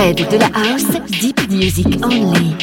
[0.00, 2.56] Fred de la House, Deep Music Only.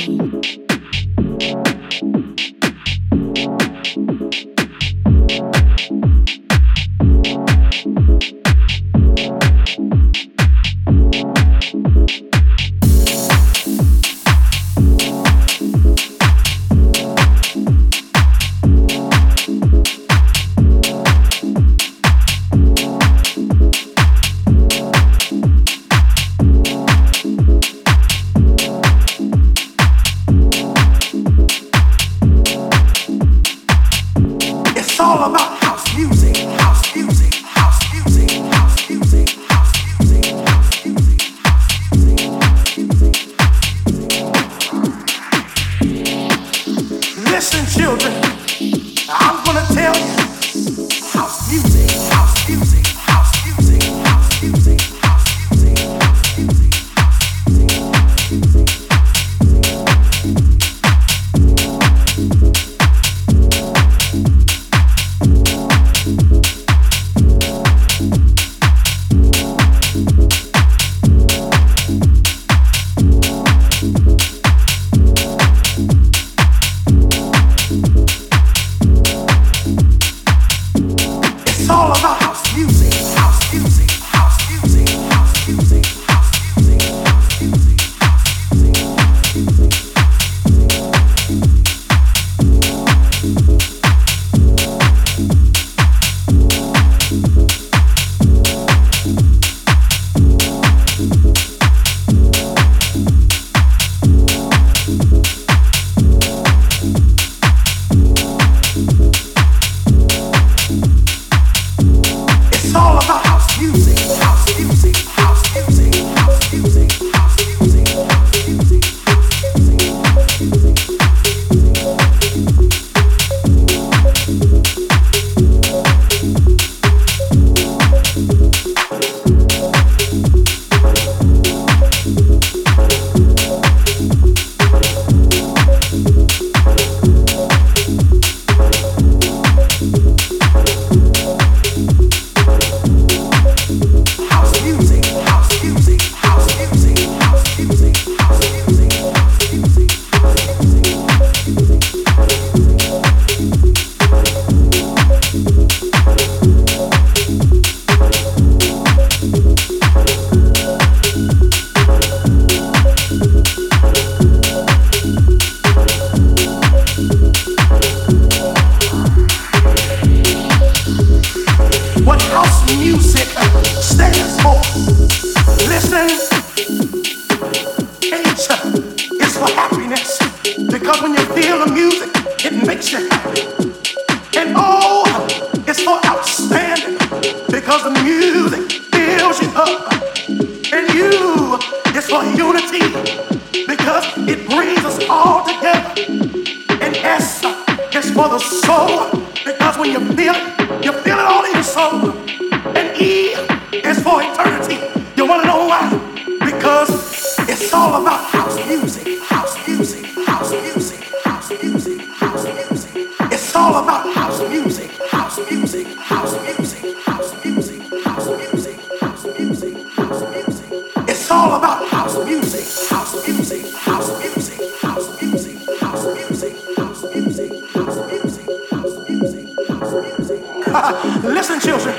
[231.67, 231.95] Children,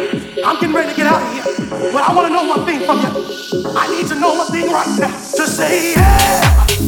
[0.46, 1.68] I'm getting ready to get out of here.
[1.92, 3.68] But I want to know one thing from you.
[3.76, 5.08] I need to know one thing right now.
[5.08, 6.87] To say yeah.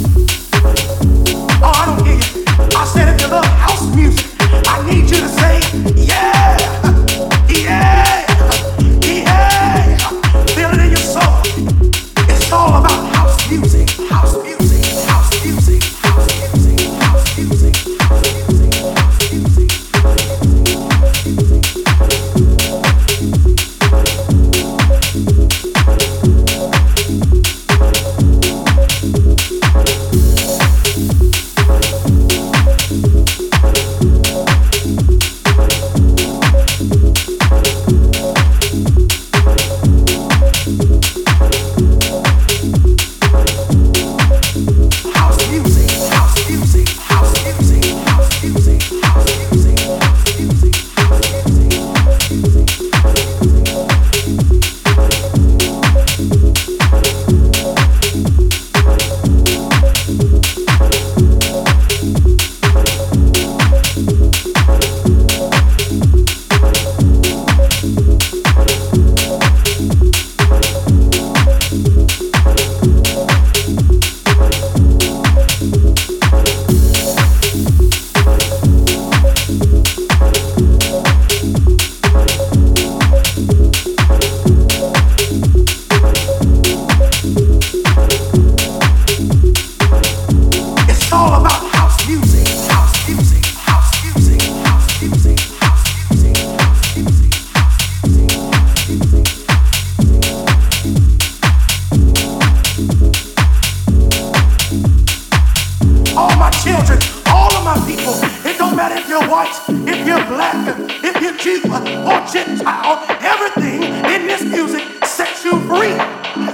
[106.21, 106.99] all my children,
[107.33, 108.13] all of my people.
[108.45, 109.57] It don't matter if you're white,
[109.89, 110.61] if you're black,
[111.03, 111.65] if you're Jew
[112.05, 113.01] or Gentile.
[113.25, 115.97] Everything in this music sets you free.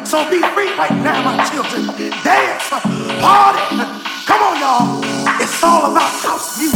[0.06, 1.82] So be free right now, my children.
[2.22, 3.64] Dance, party.
[4.28, 5.42] Come on, y'all.
[5.42, 6.75] It's all about house music.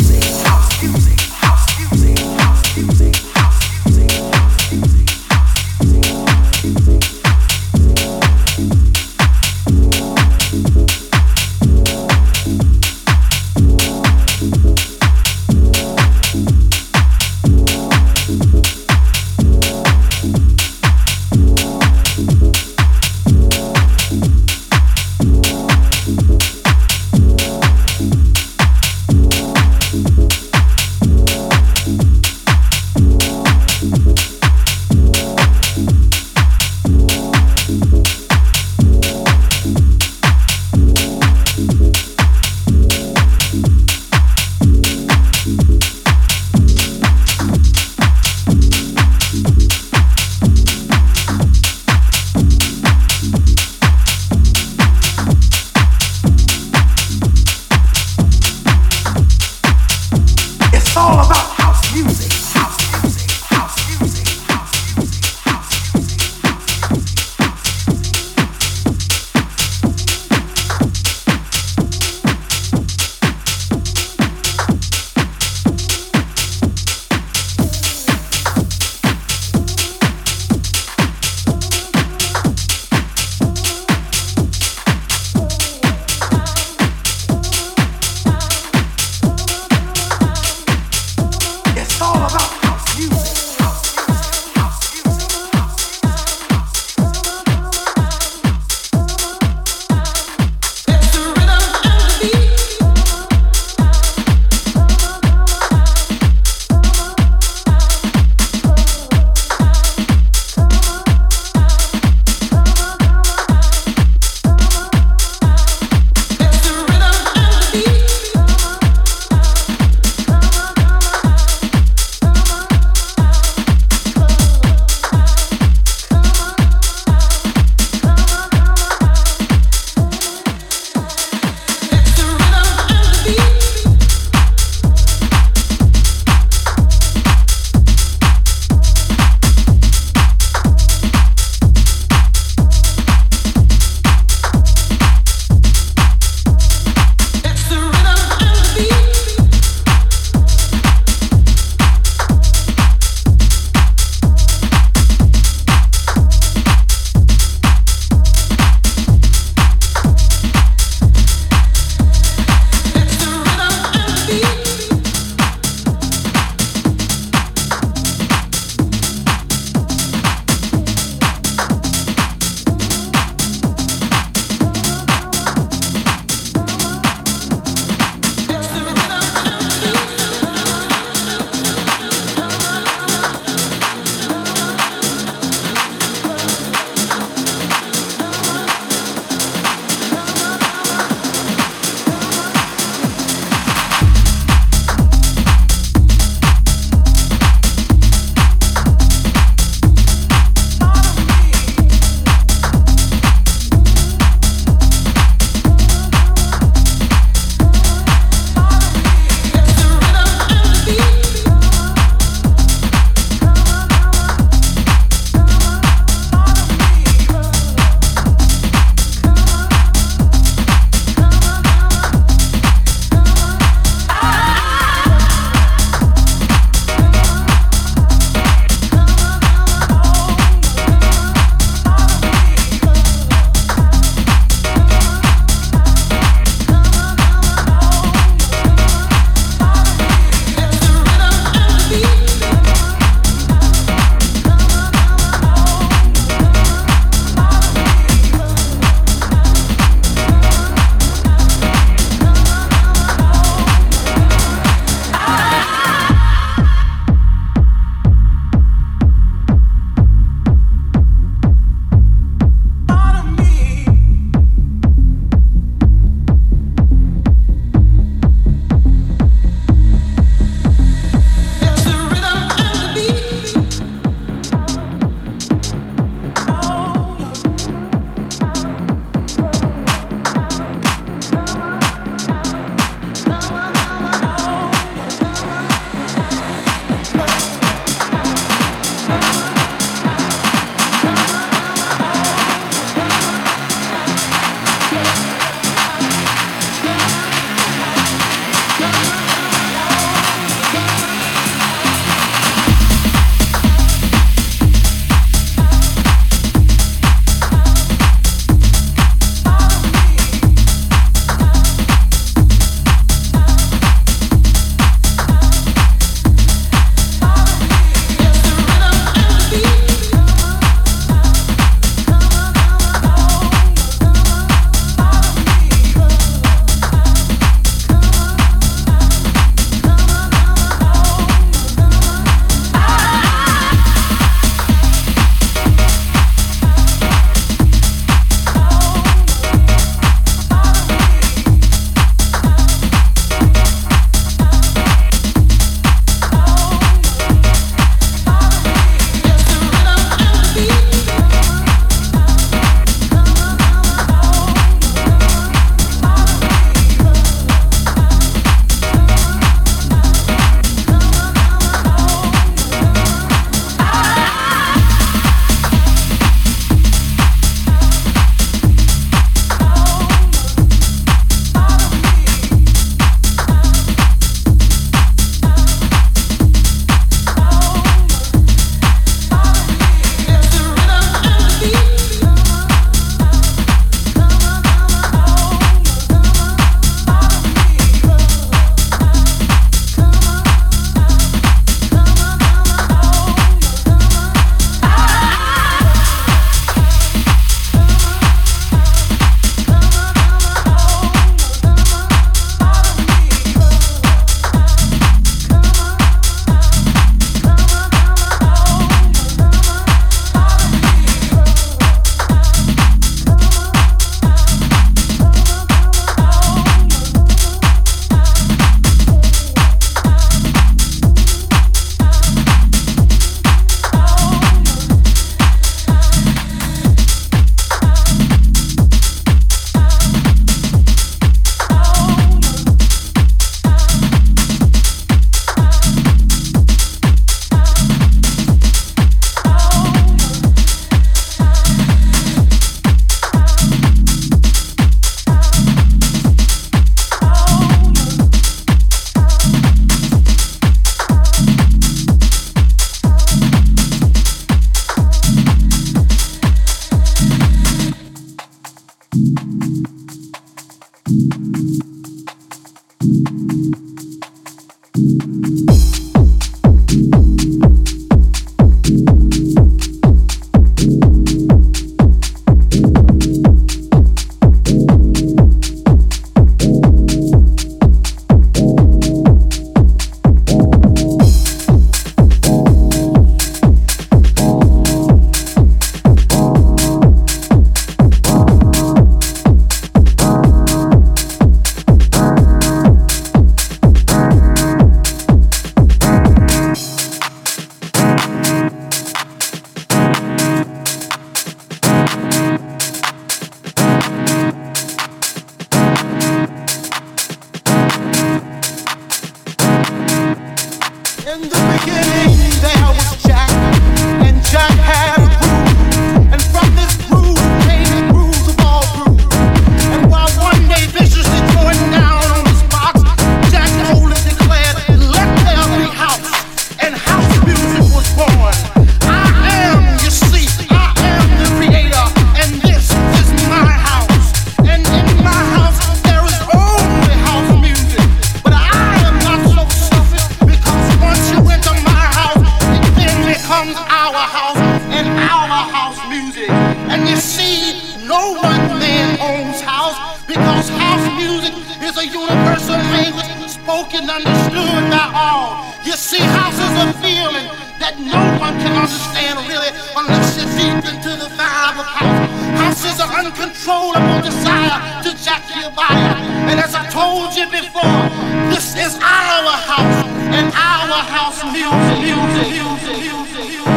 [572.48, 573.69] Beyoncé, Beyoncé, Beyoncé.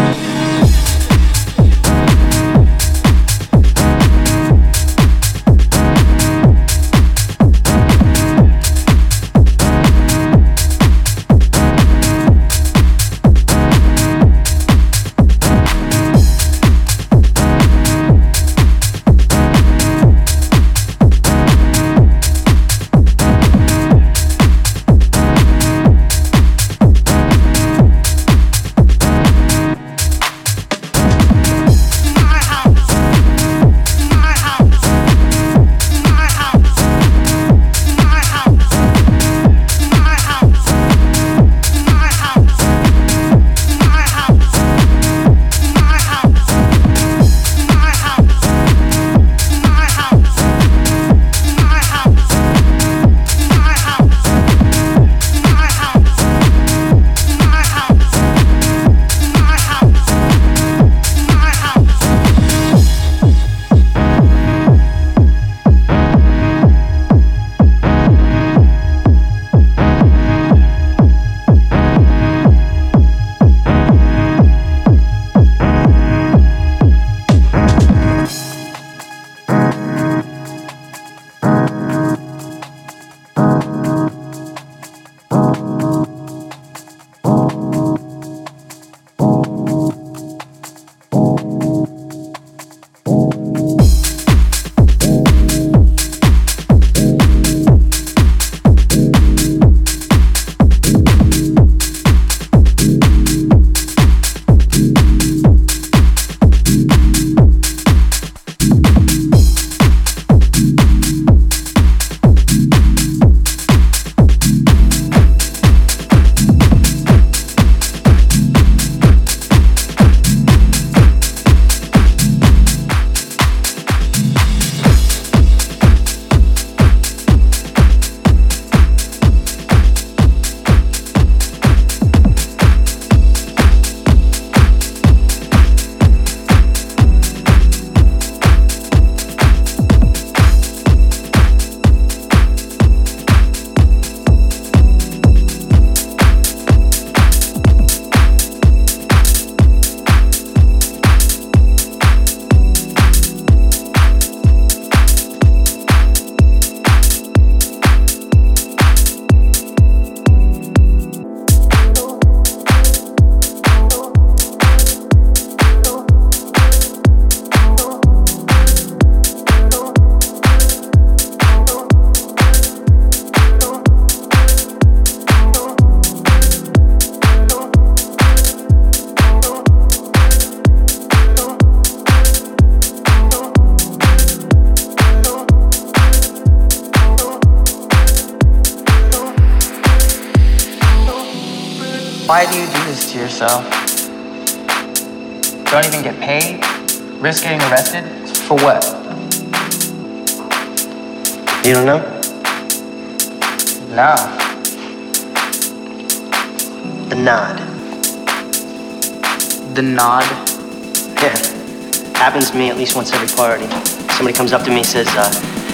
[214.54, 215.32] comes up to me and says, uh,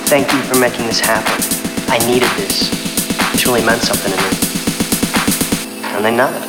[0.08, 1.34] thank you for making this happen.
[1.92, 2.70] I needed this.
[3.34, 5.96] It truly meant something to me.
[5.96, 6.48] And they nodded.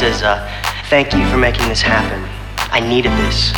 [0.00, 0.40] says, uh,
[0.88, 2.26] thank you for making this happen.
[2.72, 3.52] I needed this.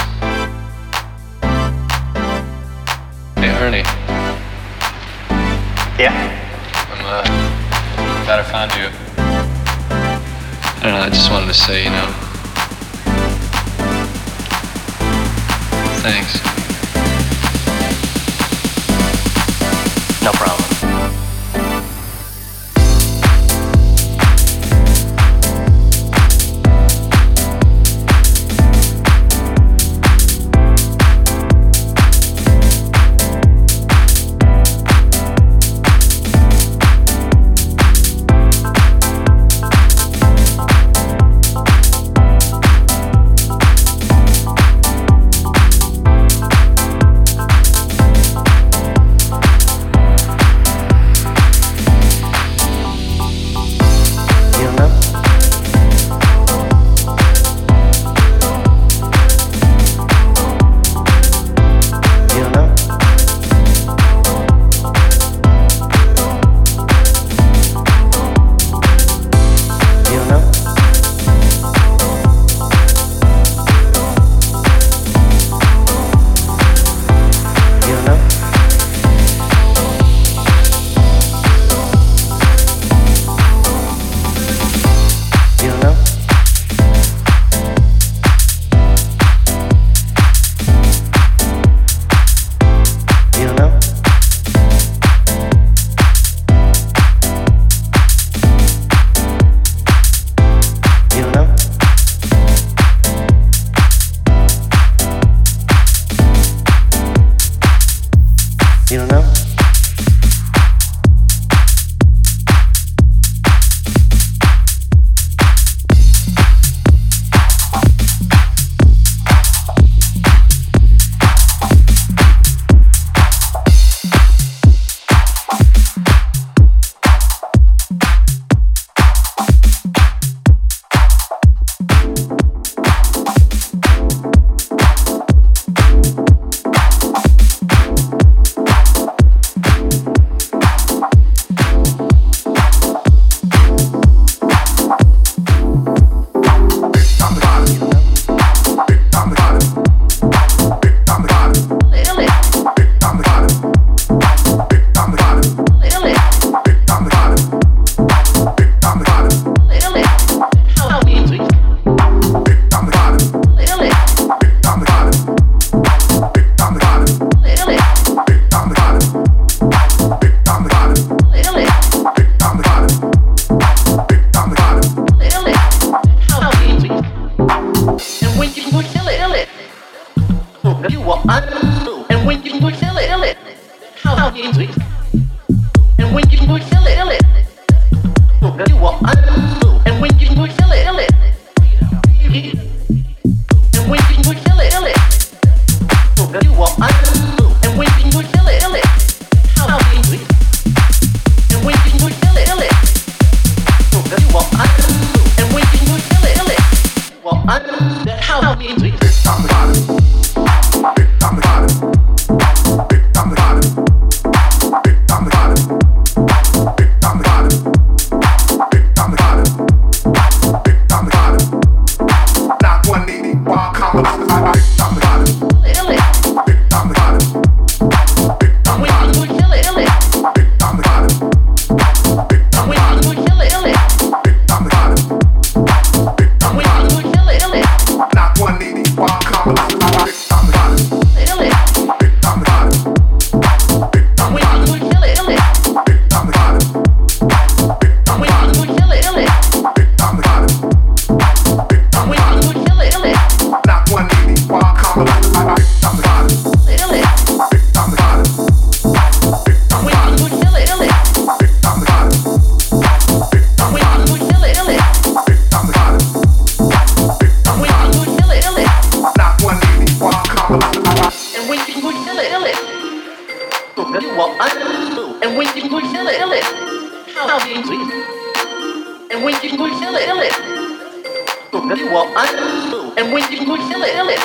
[281.72, 284.20] Well, I and when you could feel it, feel it.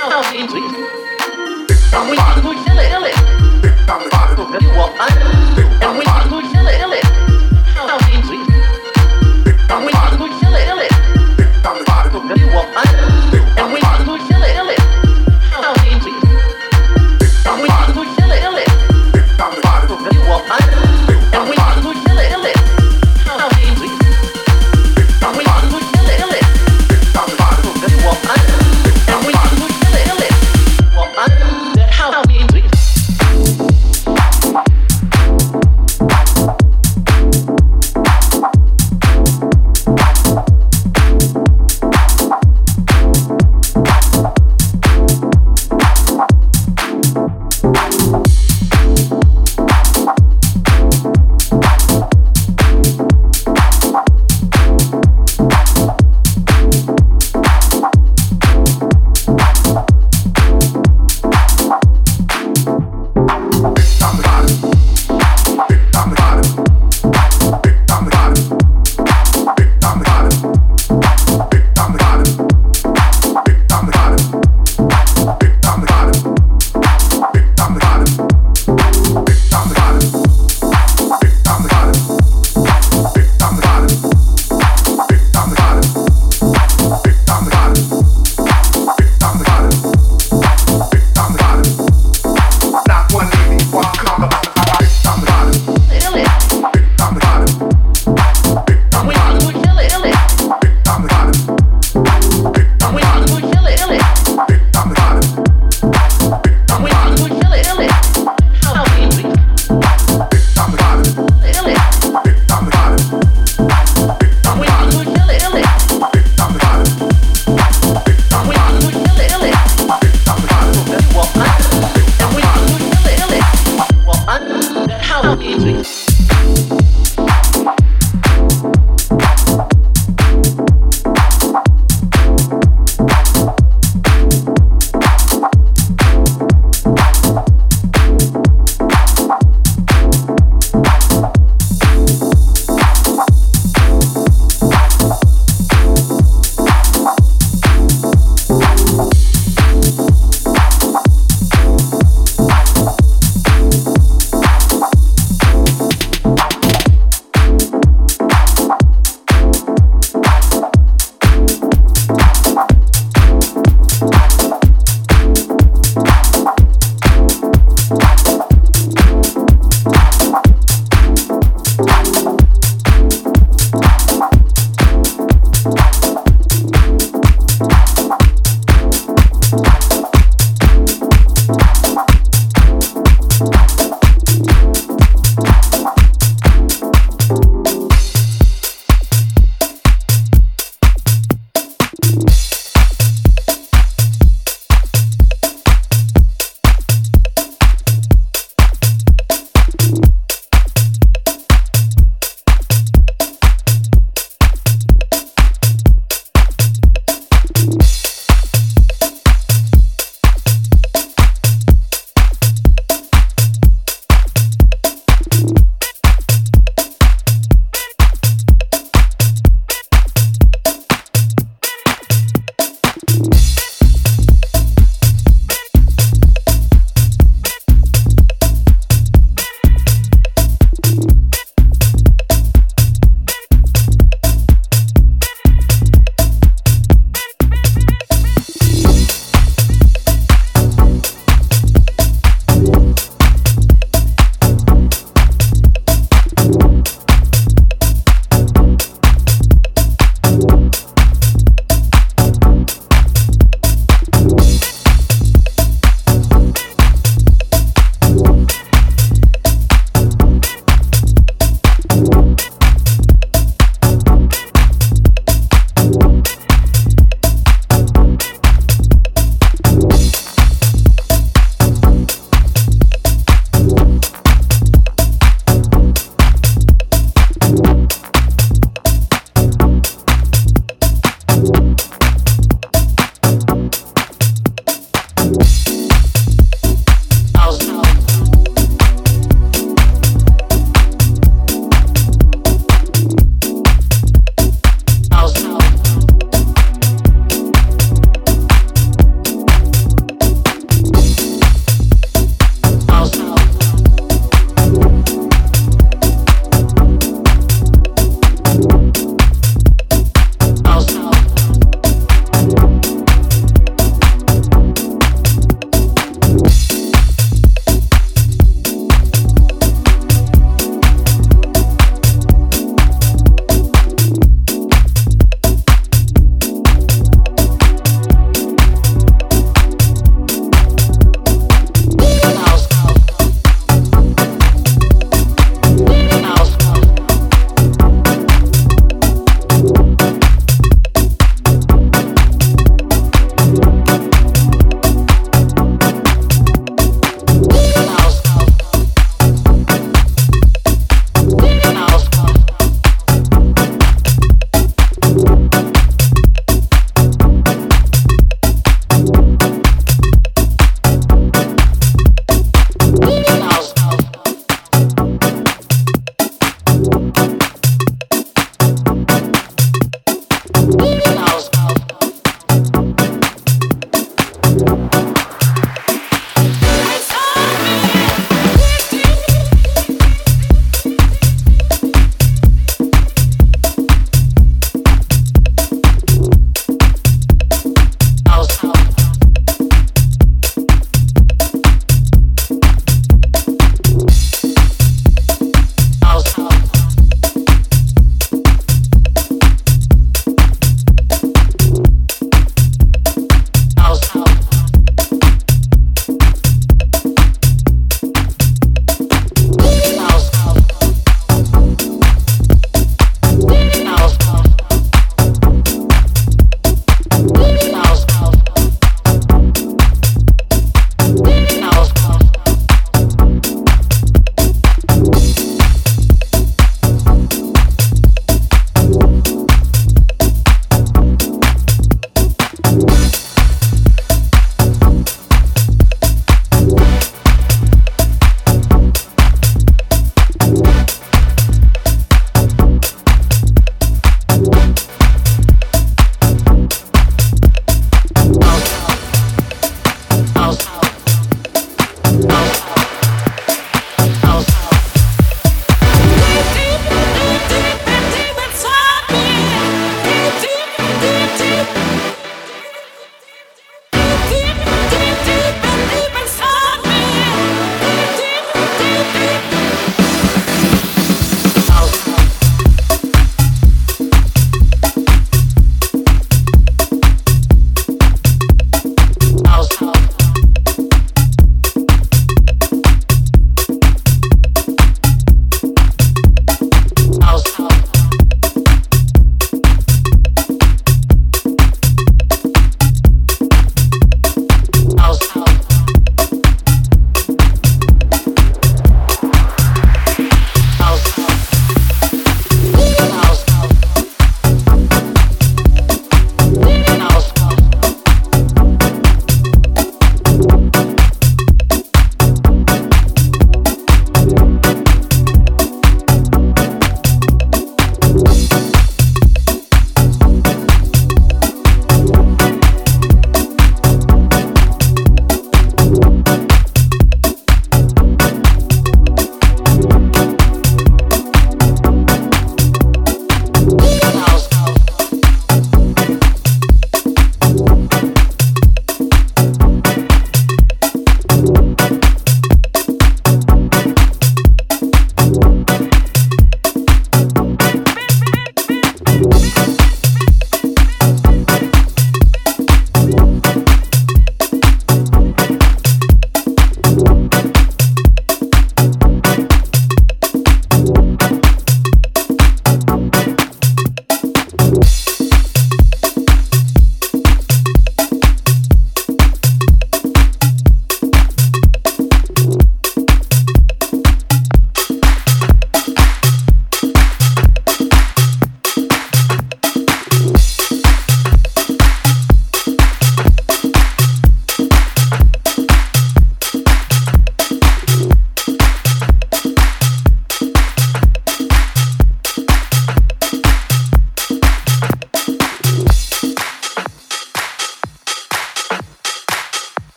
[0.00, 0.64] How can we?
[1.92, 3.16] And when you could feel it, feel it.
[4.72, 5.12] Well, I
[5.84, 7.04] and when you could feel it, feel it.
[7.76, 8.00] How
[8.32, 8.40] we?
[9.68, 10.92] And when you could feel it, feel it.
[11.64, 12.89] I and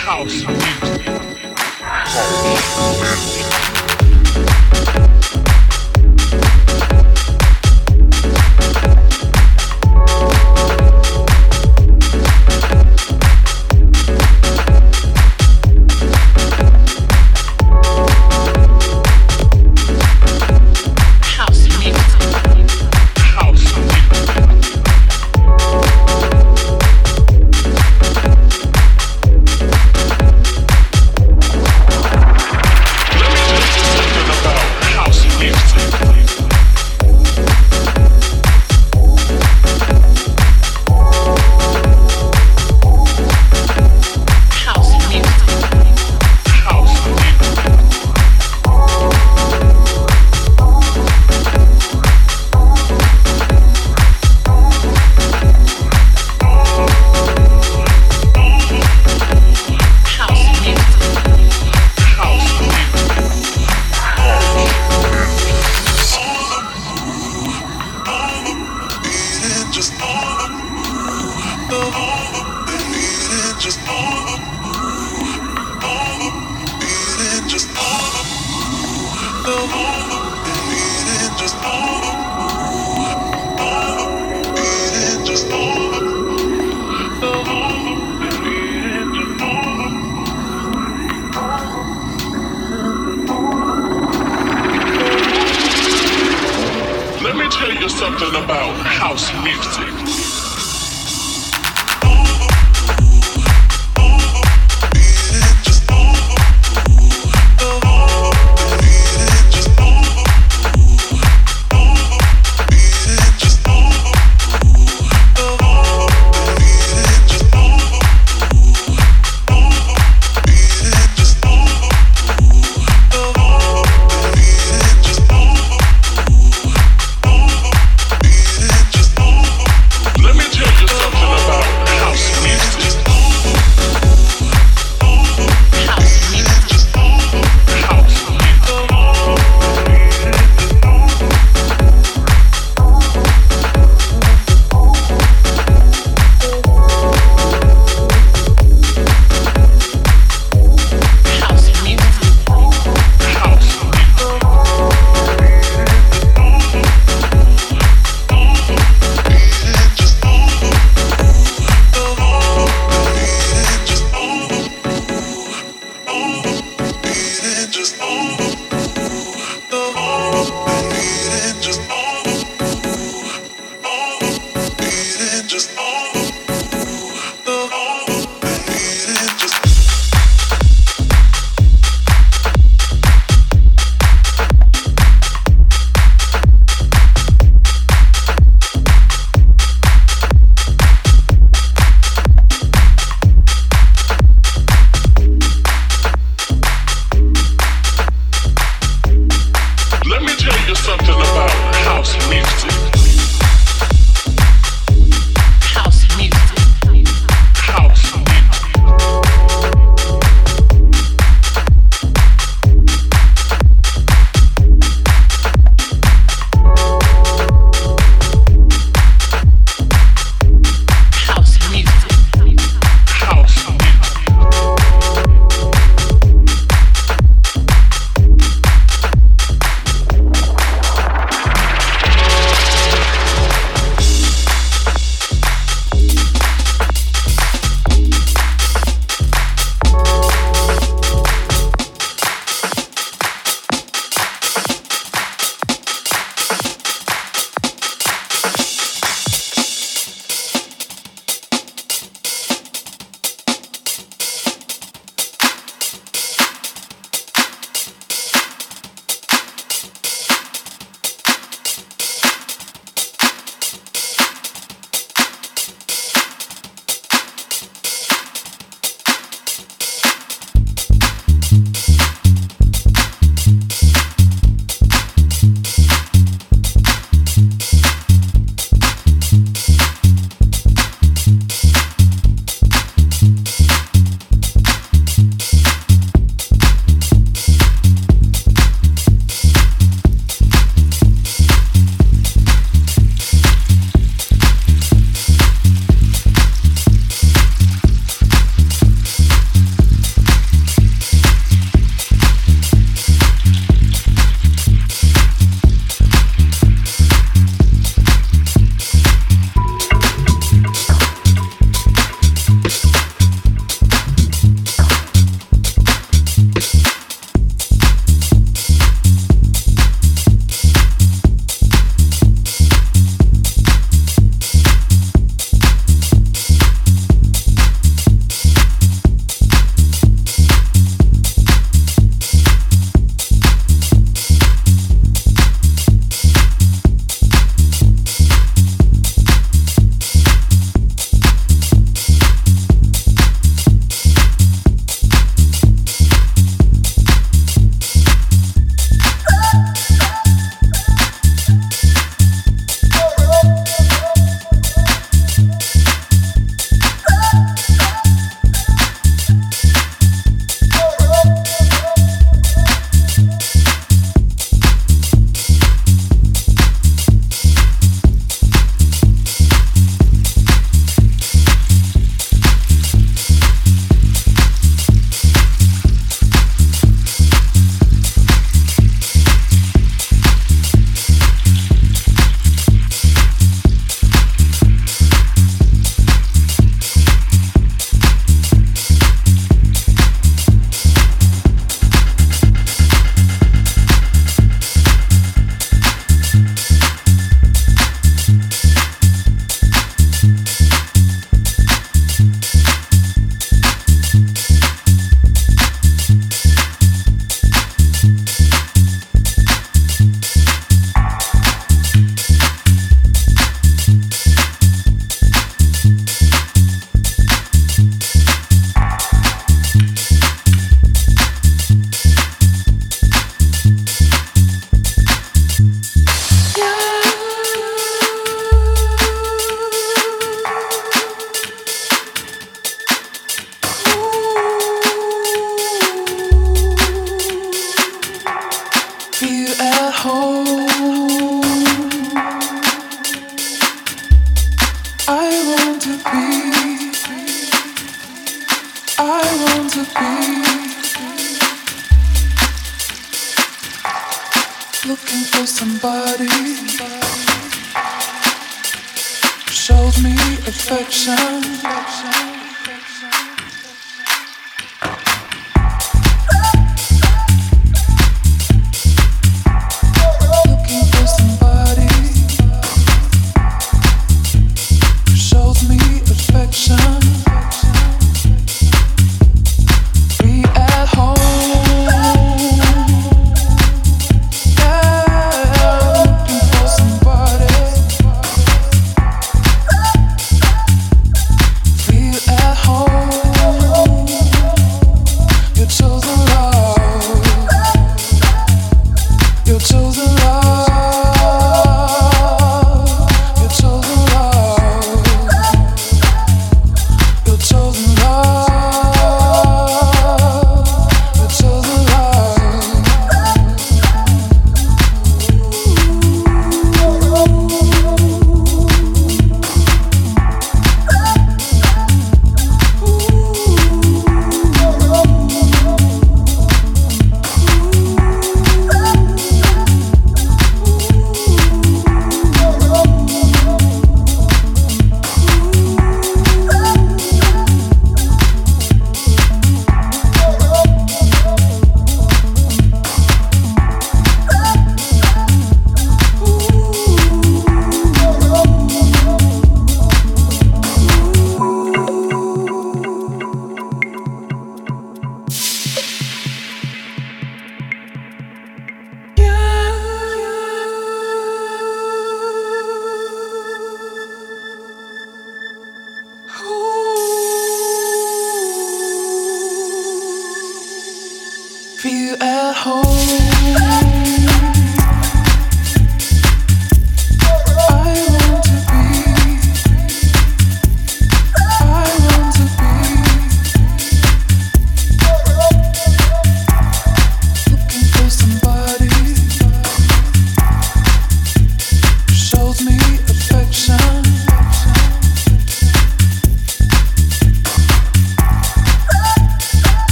[0.00, 1.10] House music.